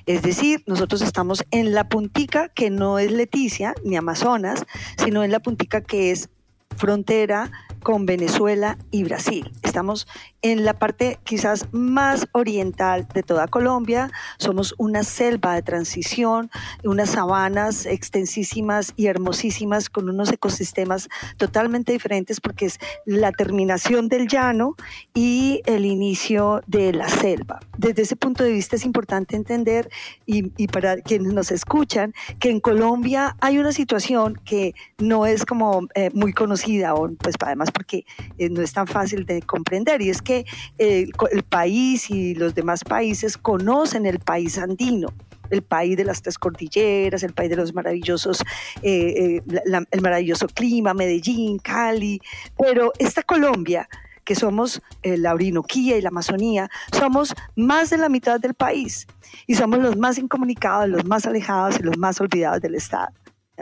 [0.07, 4.65] es decir, nosotros estamos en la puntica que no es Leticia ni Amazonas,
[4.97, 6.31] sino en la puntica que es
[6.79, 7.51] frontera
[7.83, 9.53] con Venezuela y Brasil.
[9.63, 10.09] Estamos
[10.43, 14.11] en la parte quizás más oriental de toda Colombia.
[14.39, 16.51] Somos una selva de transición,
[16.85, 24.29] unas sabanas extensísimas y hermosísimas con unos ecosistemas totalmente diferentes porque es la terminación del
[24.29, 24.77] llano
[25.15, 27.61] y el inicio de la selva.
[27.77, 29.91] Desde ese punto de vista es importante entender
[30.27, 35.89] y, para quienes nos escuchan que en Colombia hay una situación que no es como
[35.95, 38.05] eh, muy conocida, o, pues además porque
[38.39, 40.47] eh, no es tan fácil de comprender y es que que
[40.79, 45.09] el, país y los demás países conocen el país andino
[45.51, 48.41] el país de las tres cordilleras, el país de los maravillosos,
[48.83, 52.21] eh, eh, el maravilloso clima, Medellín, Cali,
[52.57, 53.89] pero esta Colombia,
[54.23, 59.09] que somos eh, la Orinoquía y la Amazonía, somos más de la mitad del país
[59.49, 63.09] y somos los más incomunicados, los más alejados y los más olvidados del Estado.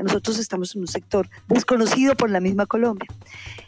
[0.03, 3.09] Nosotros estamos en un sector desconocido por la misma Colombia.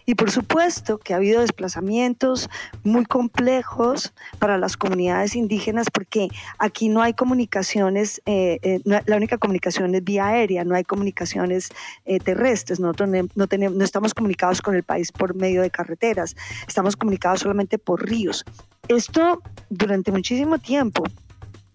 [0.06, 2.48] Y por supuesto que ha habido desplazamientos
[2.82, 9.38] muy complejos para las comunidades indígenas porque aquí no hay comunicaciones, eh, eh, la única
[9.38, 11.68] comunicación es vía aérea, no hay comunicaciones
[12.06, 16.34] eh, terrestres, nosotros no, tenemos, no estamos comunicados con el país por medio de carreteras,
[16.66, 18.44] estamos comunicados solamente por ríos.
[18.88, 21.04] Esto durante muchísimo tiempo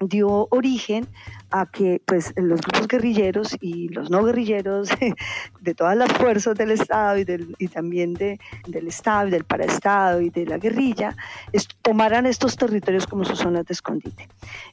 [0.01, 1.07] dio origen
[1.51, 4.89] a que pues los grupos guerrilleros y los no guerrilleros
[5.61, 9.43] de todas las fuerzas del Estado y, del, y también de, del Estado y del
[9.43, 11.15] paraestado y de la guerrilla
[11.81, 14.27] tomaran estos territorios como sus zonas de escondite.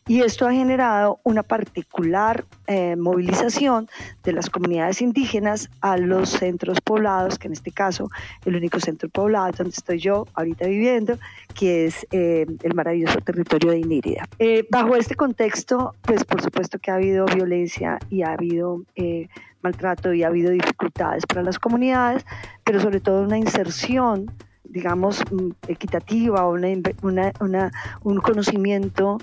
[0.07, 3.89] Y esto ha generado una particular eh, movilización
[4.25, 8.09] de las comunidades indígenas a los centros poblados, que en este caso
[8.45, 11.19] el único centro poblado donde estoy yo ahorita viviendo,
[11.55, 14.29] que es eh, el maravilloso territorio de Inírida.
[14.39, 19.29] Eh, bajo este contexto, pues por supuesto que ha habido violencia y ha habido eh,
[19.63, 22.25] maltrato y ha habido dificultades para las comunidades,
[22.65, 24.31] pero sobre todo una inserción
[24.65, 27.71] digamos, mm, equitativa o una,
[28.05, 29.19] un conocimiento,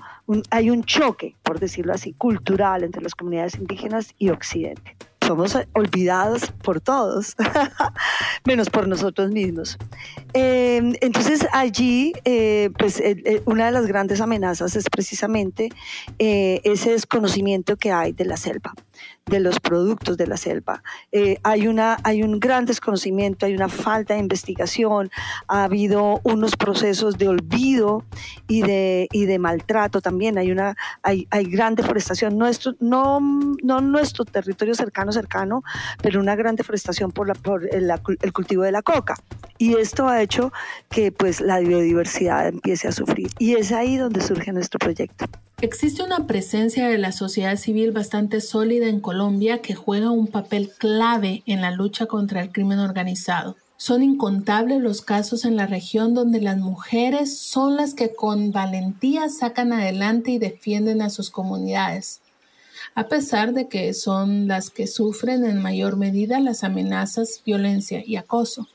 [0.51, 4.95] hay un choque, por decirlo así, cultural entre las comunidades indígenas y Occidente
[5.29, 7.35] somos olvidados por todos,
[8.45, 9.77] menos por nosotros mismos.
[10.33, 12.99] Em, entonces allí, eh, pues
[13.45, 15.69] una de las grandes amenazas es precisamente
[16.17, 18.73] eh, ese desconocimiento que hay de la selva
[19.29, 20.83] de los productos de la selva.
[21.11, 25.09] Eh, hay, una, hay un gran desconocimiento, hay una falta de investigación,
[25.47, 28.03] ha habido unos procesos de olvido
[28.47, 33.19] y de, y de maltrato también, hay, una, hay, hay gran deforestación, nuestro, no,
[33.63, 35.63] no nuestro territorio cercano, cercano,
[36.01, 39.15] pero una gran deforestación por, la, por el, el cultivo de la coca.
[39.57, 40.51] Y esto ha hecho
[40.89, 43.29] que pues, la biodiversidad empiece a sufrir.
[43.39, 45.25] Y es ahí donde surge nuestro proyecto.
[45.61, 50.71] Existe una presencia de la sociedad civil bastante sólida en Colombia que juega un papel
[50.77, 53.57] clave en la lucha contra el crimen organizado.
[53.75, 59.27] Son incontables los casos en la región donde las mujeres son las que con valentía
[59.27, 62.21] sacan adelante y defienden a sus comunidades,
[62.95, 68.15] a pesar de que son las que sufren en mayor medida las amenazas, violencia y
[68.15, 68.69] acoso.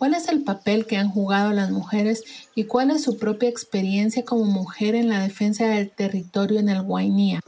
[0.00, 4.24] ¿Cuál es el papel que han jugado las mujeres y cuál es su propia experiencia
[4.24, 7.40] como mujer en la defensa del territorio en el Guainía?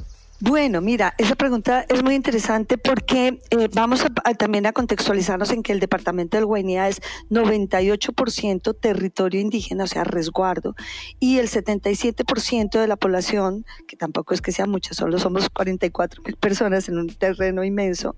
[0.45, 5.63] Bueno, mira, esa pregunta es muy interesante porque eh, vamos a, también a contextualizarnos en
[5.63, 7.01] que el departamento del Guainía es
[7.31, 10.75] 98% territorio indígena, o sea, resguardo,
[11.21, 16.25] y el 77% de la población, que tampoco es que sea mucha, solo somos 44
[16.25, 18.17] mil personas en un terreno inmenso,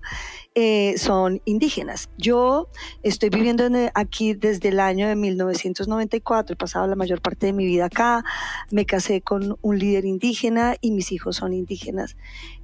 [0.55, 2.09] eh, son indígenas.
[2.17, 2.69] Yo
[3.03, 7.67] estoy viviendo aquí desde el año de 1994, he pasado la mayor parte de mi
[7.67, 8.23] vida acá,
[8.71, 12.14] me casé con un líder indígena y mis hijos son indígenas.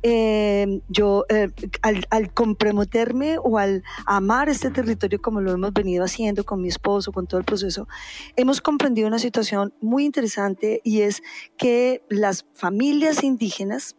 [0.03, 1.49] Eh, yo eh,
[1.83, 6.69] al, al, comprometerme o al amar este territorio como lo hemos venido haciendo con mi
[6.69, 7.87] esposo, con todo el proceso,
[8.35, 11.21] hemos comprendido una situación muy interesante y es
[11.55, 13.95] que las familias indígenas,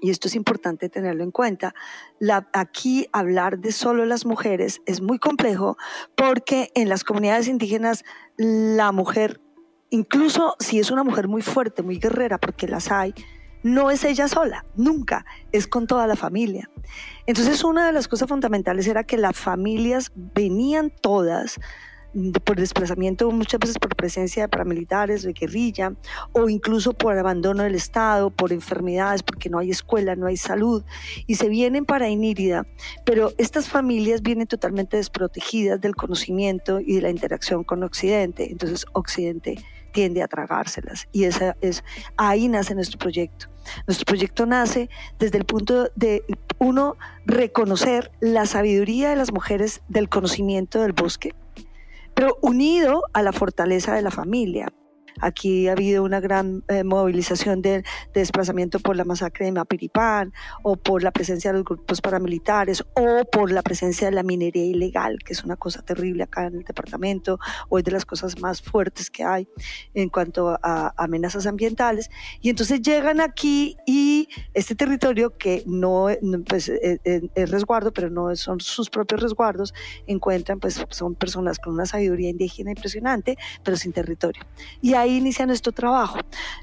[0.00, 1.74] y esto es importante tenerlo en cuenta,
[2.18, 5.76] la, aquí hablar de solo las mujeres es muy complejo
[6.16, 8.04] porque en las comunidades indígenas
[8.38, 9.38] la mujer,
[9.90, 13.14] incluso si es una mujer muy fuerte, muy guerrera, porque las hay,
[13.62, 16.70] no es ella sola, nunca, es con toda la familia.
[17.26, 21.58] Entonces una de las cosas fundamentales era que las familias venían todas
[22.44, 25.94] por desplazamiento, muchas veces por presencia de paramilitares, de guerrilla,
[26.32, 30.82] o incluso por abandono del Estado, por enfermedades, porque no hay escuela, no hay salud,
[31.26, 32.66] y se vienen para Inírida,
[33.04, 38.86] pero estas familias vienen totalmente desprotegidas del conocimiento y de la interacción con Occidente, entonces
[38.92, 41.84] Occidente tiende a tragárselas, y esa es,
[42.16, 43.46] ahí nace nuestro proyecto.
[43.86, 46.24] Nuestro proyecto nace desde el punto de,
[46.58, 51.34] uno, reconocer la sabiduría de las mujeres del conocimiento del bosque,
[52.14, 54.72] pero unido a la fortaleza de la familia.
[55.20, 60.76] Aquí ha habido una gran eh, movilización de, desplazamiento por la masacre de Mapiripán o
[60.76, 65.18] por la presencia de los grupos paramilitares o por la presencia de la minería ilegal,
[65.24, 68.62] que es una cosa terrible acá en el departamento o es de las cosas más
[68.62, 69.48] fuertes que hay
[69.94, 72.10] en cuanto a amenazas ambientales.
[72.40, 76.08] Y entonces llegan aquí y este territorio que no
[76.46, 79.74] pues, eh, eh, es, resguardo, pero no son sus propios resguardos,
[80.06, 84.42] encuentran pues son personas con una sabiduría indígena impresionante, pero sin territorio.
[84.80, 86.18] Y ahí inicia nuestro trabajo.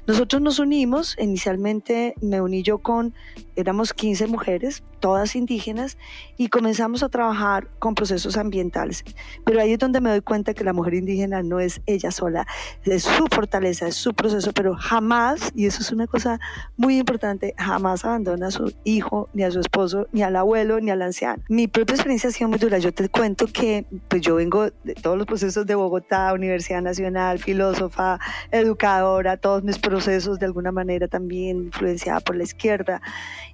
[0.06, 3.14] Nosotros nos unimos, inicialmente me uní yo con,
[3.56, 5.98] éramos 15 mujeres, todas indígenas,
[6.36, 9.04] y comenzamos a trabajar con procesos ambientales.
[9.44, 12.46] Pero ahí es donde me doy cuenta que la mujer indígena no es ella sola,
[12.84, 16.40] es su fortaleza, es su proceso, pero jamás, y eso es una cosa
[16.76, 20.90] muy importante, jamás abandona a su hijo, ni a su esposo, ni al abuelo, ni
[20.90, 21.42] al anciano.
[21.48, 22.78] Mi propia experiencia ha sido muy dura.
[22.78, 27.38] Yo te cuento que pues yo vengo de todos los procesos de Bogotá, Universidad Nacional,
[27.38, 28.18] filósofa,
[28.50, 33.00] educadora, todos mis procesos de alguna manera también influenciada por la izquierda.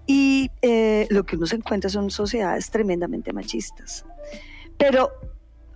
[0.07, 4.05] Y eh, lo que uno se encuentra son sociedades tremendamente machistas.
[4.77, 5.11] Pero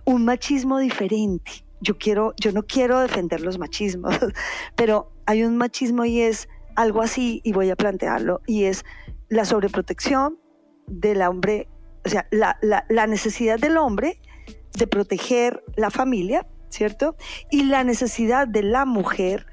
[0.05, 1.65] un machismo diferente.
[1.81, 4.17] Yo, quiero, yo no quiero defender los machismos,
[4.75, 8.85] pero hay un machismo y es algo así, y voy a plantearlo, y es
[9.27, 10.39] la sobreprotección
[10.87, 11.67] del hombre,
[12.05, 14.19] o sea, la, la, la necesidad del hombre
[14.77, 17.15] de proteger la familia, ¿cierto?
[17.51, 19.45] Y la necesidad de la mujer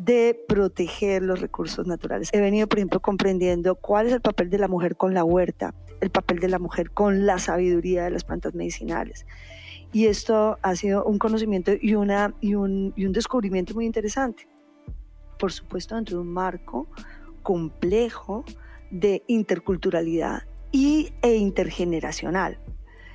[0.00, 2.30] de proteger los recursos naturales.
[2.32, 5.74] He venido, por ejemplo, comprendiendo cuál es el papel de la mujer con la huerta,
[6.00, 9.26] el papel de la mujer con la sabiduría de las plantas medicinales.
[9.92, 14.48] Y esto ha sido un conocimiento y, una, y, un, y un descubrimiento muy interesante.
[15.38, 16.88] Por supuesto, dentro de un marco
[17.42, 18.44] complejo
[18.90, 22.58] de interculturalidad y, e intergeneracional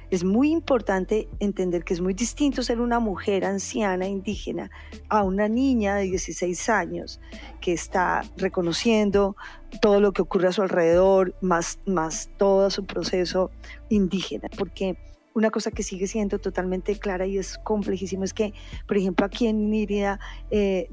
[0.10, 4.70] es muy importante entender que es muy distinto ser una mujer anciana indígena
[5.10, 7.20] a una niña de 16 años
[7.62, 9.36] que está reconociendo
[9.82, 13.52] todo lo que ocurre a su alrededor, más, más todo su proceso
[13.90, 14.50] indígena.
[14.58, 14.98] Porque
[15.34, 18.54] una cosa que sigue siendo totalmente clara y es complejísimo es que,
[18.88, 20.88] por ejemplo, aquí en Mérida, eh,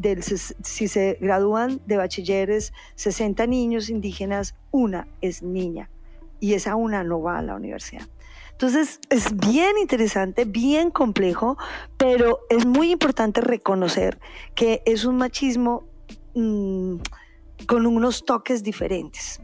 [0.63, 5.91] si se gradúan de bachilleres 60 niños indígenas, una es niña
[6.41, 8.09] y esa una no va a la universidad.
[8.53, 11.57] Entonces es bien interesante, bien complejo,
[11.97, 14.21] pero es muy importante reconocer
[14.55, 15.85] que es un machismo
[16.35, 16.97] mm,
[17.67, 19.41] con unos toques diferentes.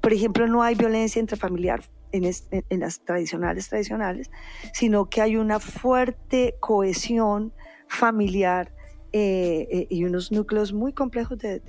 [0.00, 4.30] Por ejemplo, no hay violencia intrafamiliar en, en, las tradicionales tradicionales,
[4.72, 7.52] sino que hay una fuerte cohesión
[7.88, 8.72] familiar
[9.12, 11.60] eh, eh, y unos núcleos muy complejos de,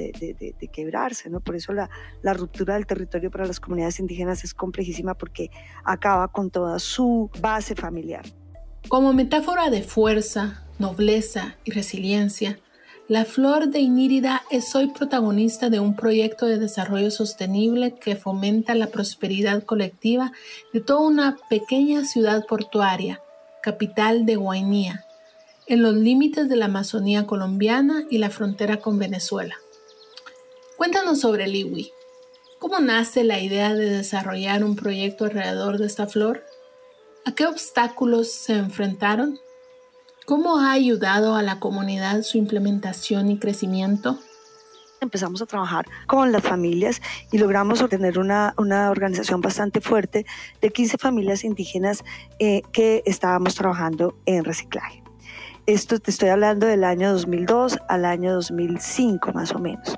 [0.71, 1.39] quebrarse, ¿no?
[1.39, 1.89] Por eso la,
[2.21, 5.49] la, ruptura del territorio para las comunidades indígenas es complejísima porque
[5.83, 8.25] acaba con toda su base familiar.
[8.89, 12.59] Como metáfora de fuerza, nobleza y resiliencia,
[13.09, 18.75] la flor de Inírida es hoy protagonista de un proyecto de desarrollo sostenible que fomenta
[18.75, 20.33] la prosperidad colectiva
[20.73, 23.21] de toda una pequeña ciudad portuaria,
[23.63, 25.05] capital de Guainía,
[25.67, 29.55] en los límites de la Amazonía colombiana y la frontera con Venezuela.
[30.77, 31.91] Cuéntanos sobre el iwi.
[32.59, 36.43] ¿Cómo nace la idea de desarrollar un proyecto alrededor de esta flor?
[37.25, 39.39] ¿A qué obstáculos se enfrentaron?
[40.25, 44.19] ¿Cómo ha ayudado a la comunidad su implementación y crecimiento?
[44.99, 47.01] empezamos a trabajar con las familias
[47.31, 50.25] y logramos obtener una, una organización bastante fuerte
[50.59, 52.03] de 15 familias indígenas
[52.39, 55.06] eh, que estábamos trabajando en reciclaje.
[55.67, 59.97] Esto te estoy hablando del año 2002 al año 2005 más o menos.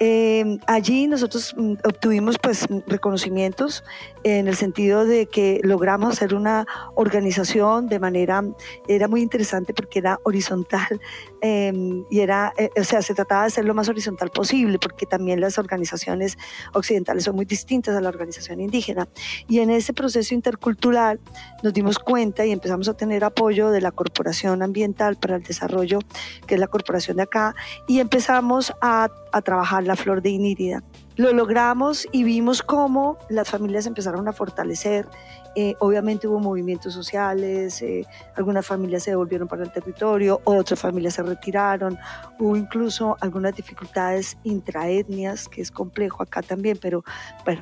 [0.00, 3.84] Eh, allí nosotros mm, obtuvimos pues reconocimientos
[4.24, 8.42] en el sentido de que logramos hacer una organización de manera,
[8.88, 11.00] era muy interesante porque era horizontal
[11.42, 15.06] em, y era, eh, o sea, se trataba de ser lo más horizontal posible porque
[15.06, 16.36] también las organizaciones
[16.72, 19.08] occidentales son muy distintas a la organización indígena.
[19.48, 21.20] Y en ese proceso intercultural
[21.62, 26.00] nos dimos cuenta y empezamos a tener apoyo de la Corporación Ambiental para el Desarrollo,
[26.46, 27.54] que es la corporación de acá,
[27.86, 30.84] y empezamos a, a trabajar la flor de inírida.
[31.16, 35.08] Lo logramos y vimos cómo las familias empezaron a fortalecer.
[35.56, 41.14] Eh, obviamente hubo movimientos sociales, eh, algunas familias se devolvieron para el territorio, otras familias
[41.14, 41.98] se retiraron,
[42.38, 47.02] hubo incluso algunas dificultades intraetnias, que es complejo acá también, pero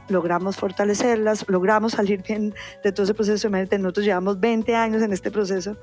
[0.08, 2.54] logramos fortalecerlas, logramos salir bien
[2.84, 3.48] de todo ese proceso.
[3.48, 5.76] Nosotros llevamos 20 años en este proceso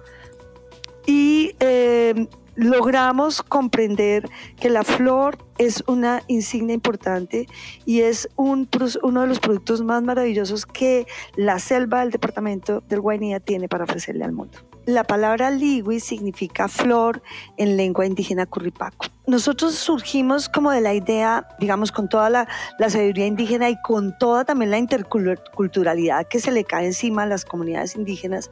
[1.10, 2.28] y eh,
[2.60, 4.30] logramos comprender
[4.60, 7.48] que la flor es una insignia importante
[7.86, 8.68] y es un,
[9.02, 11.08] uno de los productos más maravillosos que
[11.38, 14.60] la selva del departamento del Guainía tiene para ofrecerle al mundo.
[14.86, 17.22] la palabra ligui significa flor
[17.58, 19.06] en lengua indígena curripaco.
[19.28, 22.48] Nosotros surgimos como de la idea, digamos, con toda la,
[22.90, 27.46] sabiduría indígena y con toda también la interculturalidad que se le cae encima a las
[27.46, 28.50] comunidades indígenas,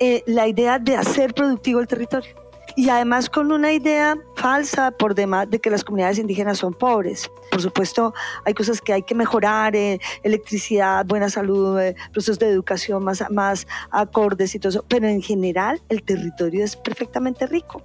[0.00, 2.45] eh, la idea de hacer productivo el territorio
[2.76, 7.30] y además con una idea falsa por demás de que las comunidades indígenas son pobres.
[7.50, 8.12] Por supuesto,
[8.44, 13.24] hay cosas que hay que mejorar, eh, electricidad, buena salud, eh, procesos de educación más,
[13.30, 17.82] más acordes y todo eso, pero en general el territorio es perfectamente rico.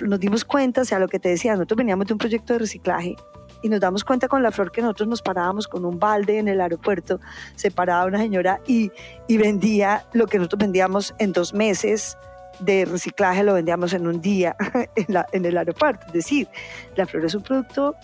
[0.00, 2.60] Nos dimos cuenta, o sea, lo que te decía, nosotros veníamos de un proyecto de
[2.60, 3.16] reciclaje
[3.60, 6.46] y nos damos cuenta con la flor que nosotros nos parábamos con un balde en
[6.46, 7.18] el aeropuerto,
[7.56, 8.92] se paraba una señora y,
[9.26, 12.16] y vendía lo que nosotros vendíamos en dos meses
[12.60, 14.56] de reciclaje lo vendíamos en un día
[15.32, 16.06] en, el aeropuerto.
[16.08, 16.48] Es decir,
[16.96, 17.94] la flor es un producto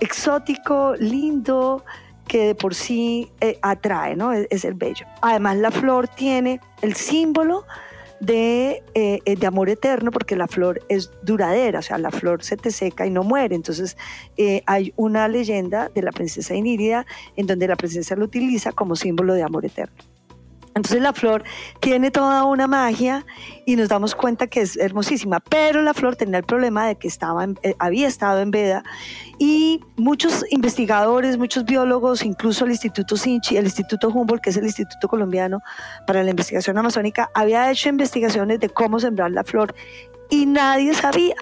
[0.00, 1.84] exótico, lindo,
[2.26, 4.32] que de por sí eh, atrae, ¿no?
[4.32, 5.06] Es, el bello.
[5.20, 7.64] Además, la flor tiene el símbolo
[8.20, 12.42] de, eh, eh, de, amor eterno porque la flor es duradera, o sea, la flor
[12.44, 13.54] se te seca y no muere.
[13.54, 13.96] Entonces,
[14.66, 17.04] hay una leyenda de la princesa Inírida
[17.36, 20.11] en donde la princesa lo utiliza como símbolo de amor eterno.
[20.74, 21.44] Entonces la flor
[21.80, 23.26] tiene toda una magia
[23.66, 27.08] y nos damos cuenta que es hermosísima, pero la flor tenía el problema de que
[27.08, 28.82] estaba eh, había estado en veda
[29.38, 34.64] y muchos investigadores, muchos biólogos, incluso el Instituto Sinchi, el Instituto Humboldt, que es el
[34.64, 35.60] Instituto Colombiano
[36.06, 39.74] para la Investigación Amazónica, había hecho investigaciones de cómo sembrar la flor
[40.30, 41.34] y nadie sabía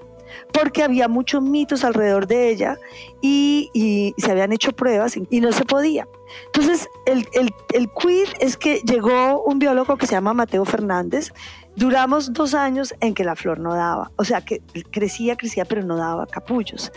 [0.52, 2.78] porque había muchos mitos alrededor de ella
[3.20, 6.06] y, se habían hecho pruebas y, no se podía.
[6.46, 11.32] Entonces, el, el, el quid es que llegó un biólogo que se llama Mateo Fernández.
[11.76, 14.60] Duramos dos años en que la flor no daba, o sea, que
[14.90, 16.92] crecía, crecía, pero no daba capullos.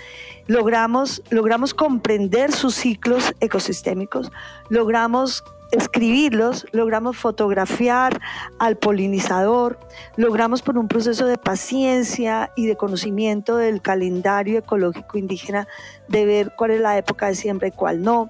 [0.48, 4.32] Logramos, logramos comprender sus ciclos ecosistémicos,
[4.70, 5.44] logramos
[5.74, 8.22] escribirlos, logramos fotografiar
[8.60, 9.80] al polinizador,
[10.16, 15.68] logramos por un proceso de paciencia y de conocimiento del calendario ecológico indígena
[16.08, 18.30] de ver cuál es la época de siembra y cuál no,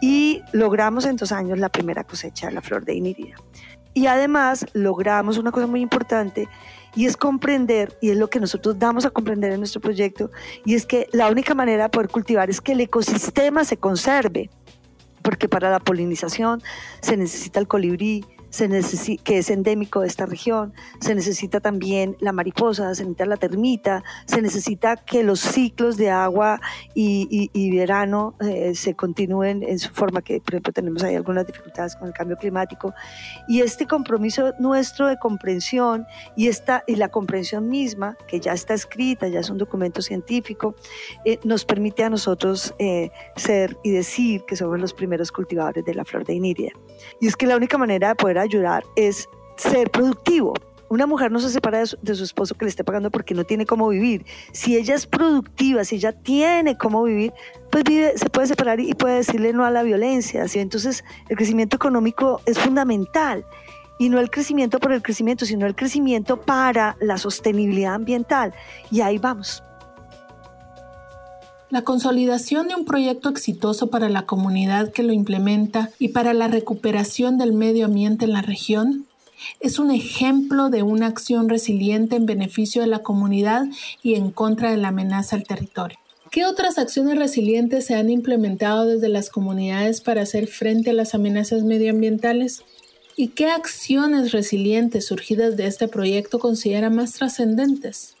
[0.00, 3.36] y logramos en dos años la primera cosecha de la flor de Inirida.
[3.92, 6.48] Y además logramos una cosa muy importante
[6.94, 10.30] y es comprender, y es lo que nosotros damos a comprender en nuestro proyecto,
[10.64, 14.50] y es que la única manera de poder cultivar es que el ecosistema se conserve
[15.28, 16.62] porque para la polinización
[17.02, 18.68] se necesita el colibrí, se
[19.24, 24.02] que es endémico de esta región, se necesita también la mariposa, se necesita la termita,
[24.26, 26.60] se necesita que los ciclos de agua
[26.94, 31.96] y, verano eh, se continúen en su forma, que por ejemplo tenemos ahí algunas dificultades
[31.96, 32.94] con el cambio climático.
[33.46, 38.74] Y este compromiso nuestro de comprensión y, esta, y la comprensión misma, que ya está
[38.74, 40.74] escrita, ya es un documento científico,
[41.24, 45.94] eh, nos permite a nosotros eh, ser y decir que somos los primeros cultivadores de
[45.94, 46.72] la flor de Iniria.
[47.20, 50.54] Y es que la única manera de poder ayudar es ser productivo.
[50.90, 53.66] Una mujer no se separa de su, esposo que le esté pagando porque no tiene
[53.66, 54.24] cómo vivir.
[54.52, 57.34] Si ella es productiva, si ella tiene cómo vivir,
[57.70, 60.46] pues vive, se puede separar y puede decirle no a la violencia.
[60.54, 63.44] Entonces, el crecimiento económico es fundamental
[63.98, 68.54] y no el crecimiento por el crecimiento, sino el crecimiento para la sostenibilidad ambiental.
[68.90, 69.62] Y ahí vamos.
[71.70, 76.48] La consolidación de un proyecto exitoso para la comunidad que lo implementa y para la
[76.48, 79.04] recuperación del medio ambiente en la región
[79.60, 83.66] es un ejemplo de una acción resiliente en beneficio de la comunidad
[84.02, 85.98] y en contra de la amenaza al territorio.
[86.30, 91.14] ¿Qué otras acciones resilientes se han implementado desde las comunidades para hacer frente a las
[91.14, 92.62] amenazas medioambientales?
[93.14, 98.17] ¿Y qué acciones resilientes surgidas de este proyecto considera más trascendentes?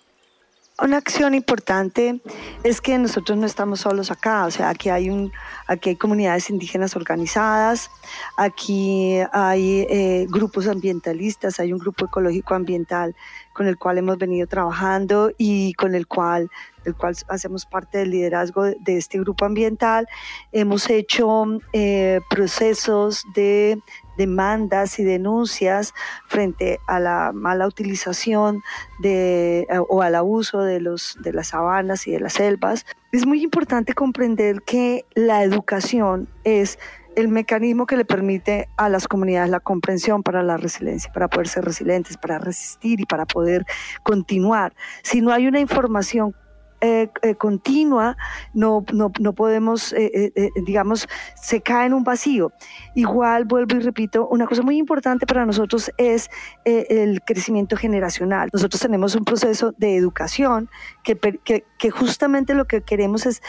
[0.80, 2.20] Una acción importante
[2.62, 5.32] es que nosotros no estamos solos acá, o sea, aquí hay, un,
[5.66, 7.90] aquí hay comunidades indígenas organizadas,
[8.36, 13.16] aquí hay eh, grupos ambientalistas, hay un grupo ecológico ambiental
[13.52, 16.48] con el cual hemos venido trabajando y con el cual,
[16.84, 20.06] el cual hacemos parte del liderazgo de este grupo ambiental.
[20.52, 23.82] Hemos hecho eh, procesos de
[24.18, 25.94] demandas y denuncias
[26.26, 28.62] frente a la mala utilización
[28.98, 32.84] de, eh, o al abuso de, los, de las sabanas y de las selvas.
[33.12, 36.78] Es muy importante comprender que la educación es
[37.16, 41.48] el mecanismo que le permite a las comunidades la comprensión para la resiliencia, para poder
[41.48, 43.64] ser resilientes, para resistir y para poder
[44.02, 44.74] continuar.
[45.02, 46.34] Si no hay una información
[46.80, 48.16] eh, eh, continua,
[48.54, 52.52] no, no, no podemos, eh, digamos, se cae en un vacío.
[52.94, 56.30] Igual, vuelvo y repito, una cosa muy importante para nosotros es
[56.64, 58.50] el crecimiento generacional.
[58.52, 60.68] Nosotros tenemos un proceso de educación
[61.02, 63.42] que, que, que justamente lo que queremos es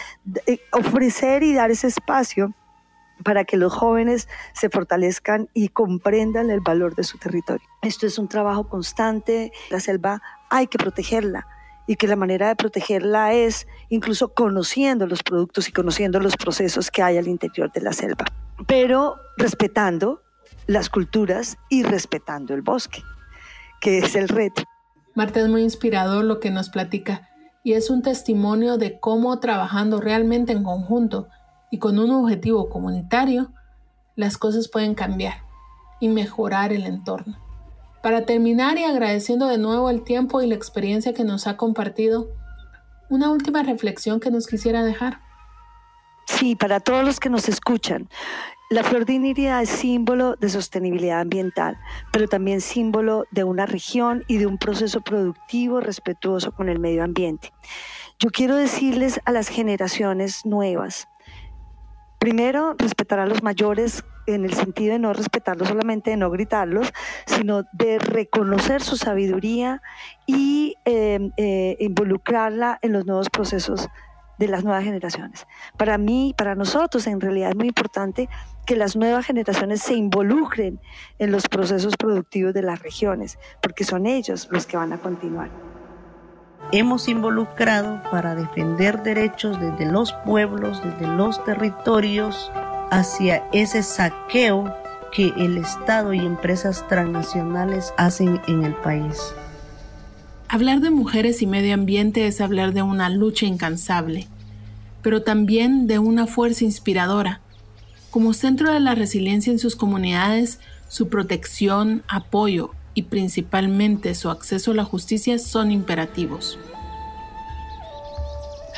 [0.72, 2.54] ofrecer y dar ese espacio
[3.24, 7.68] para que los jóvenes se fortalezcan y comprendan el valor de su territorio.
[7.82, 11.46] Esto es un trabajo constante, la selva hay que protegerla
[11.90, 16.92] y que la manera de protegerla es incluso conociendo los productos y conociendo los procesos
[16.92, 18.26] que hay al interior de la selva,
[18.68, 20.22] pero respetando
[20.68, 23.02] las culturas y respetando el bosque,
[23.82, 24.62] que es el reto.
[25.16, 27.28] Marta es muy inspirador lo que nos platica
[27.64, 31.28] y es un testimonio de cómo trabajando realmente en conjunto
[31.72, 33.52] y con un objetivo comunitario,
[34.16, 35.42] las cosas pueden cambiar
[36.00, 37.49] y mejorar el entorno.
[38.02, 42.30] Para terminar y agradeciendo de nuevo el tiempo y la experiencia que nos ha compartido,
[43.10, 45.20] una última reflexión que nos quisiera dejar.
[46.26, 48.08] Sí, para todos los que nos escuchan,
[48.70, 51.78] la flor de es símbolo de sostenibilidad ambiental,
[52.14, 57.04] pero también símbolo de una región y de un proceso productivo respetuoso con el medio
[57.04, 57.52] ambiente.
[58.20, 61.08] Yo quiero decirles a las generaciones nuevas,
[62.20, 64.04] Primero, respetar a los mayores
[64.34, 66.92] en el sentido de no respetarlos solamente, de no gritarlos,
[67.26, 69.82] sino de reconocer su sabiduría
[70.26, 73.88] y em, eh, involucrarla en los nuevos procesos
[74.38, 75.48] de las nuevas generaciones.
[75.78, 78.30] Para mí, para nosotros, en realidad es muy importante
[78.66, 80.80] que las nuevas generaciones se involucren
[81.18, 85.50] en los procesos productivos de las regiones, porque son ellos los que van a continuar
[86.72, 92.52] hemos involucrado para defender derechos desde los pueblos, desde los territorios,
[92.92, 94.74] hacia ese saqueo
[95.12, 99.34] que el Estado y empresas transnacionales hacen en el país.
[100.48, 104.28] Hablar de mujeres y medio ambiente es hablar de una lucha incansable,
[105.02, 107.42] pero también de una fuerza inspiradora.
[108.10, 114.72] Como centro de la resiliencia en sus comunidades, su protección, apoyo y principalmente su acceso
[114.72, 116.58] a la justicia son imperativos.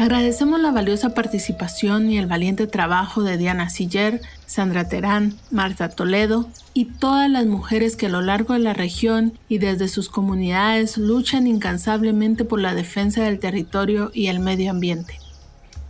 [0.02, 6.50] Agradecemos la valiosa participación y el valiente trabajo de Diana Siller, Sandra Terán, Marta Toledo
[6.74, 10.98] y todas las mujeres que a lo largo de la región y desde sus comunidades
[10.98, 15.20] luchan incansablemente por la defensa del territorio y el medio ambiente.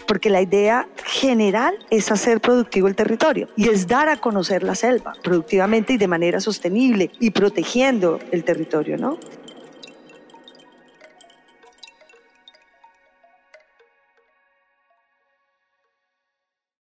[0.06, 4.74] Porque la idea general es hacer productivo el territorio y es dar a conocer la
[4.74, 9.18] selva productivamente y de manera sostenible y protegiendo el territorio, ¿no?